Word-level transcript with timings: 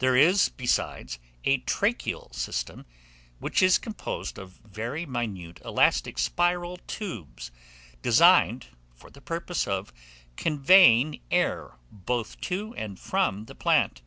There 0.00 0.16
is, 0.16 0.48
besides, 0.48 1.20
a 1.44 1.58
tracheal 1.60 2.28
system, 2.34 2.86
which 3.38 3.62
is 3.62 3.78
composed 3.78 4.36
of 4.36 4.58
very 4.64 5.06
minute 5.06 5.60
elastic 5.64 6.18
spiral 6.18 6.78
tubes, 6.88 7.52
designed 8.02 8.66
for 8.96 9.10
the 9.10 9.20
purpose 9.22 9.68
of 9.68 9.92
conveying 10.34 11.20
air 11.30 11.76
both 11.92 12.40
to 12.50 12.74
and 12.74 12.98
from 12.98 13.44
the 13.44 13.54
plant. 13.54 14.02